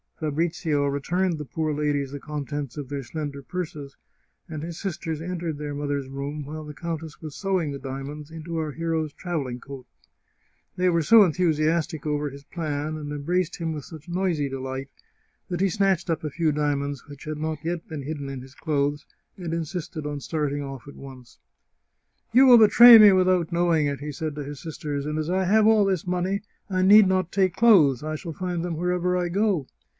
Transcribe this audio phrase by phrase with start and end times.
[0.19, 3.97] Fabrizio returned the poor ladies the contents of their slender purses,
[4.47, 8.57] and his sisters entered their mother's room while the countess was sewing the diamonds into
[8.57, 9.85] our hero's travelling coat.
[10.75, 14.89] They were so enthusiastic over his plan, and embraced him with such noisy delight,
[15.49, 18.53] that he snatched up a few diamonds, which had not yet been hidden in his
[18.55, 19.05] clothes,
[19.37, 21.39] and insisted on starting oflf at once."
[22.33, 25.45] You will betray me without knowing it!" he said to his sisters," and as I
[25.45, 29.27] have all this money I need not take clothes— I shall find them wherever I
[29.29, 29.67] go."